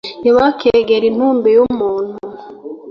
[0.21, 2.13] ntibakegere intumbi y’umuntu